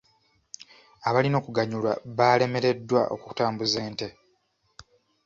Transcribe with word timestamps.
Abalina 1.07 1.35
okuganyulwa 1.41 1.93
baalemereddwa 2.17 3.01
okutambuza 3.15 3.77
ente. 3.87 4.07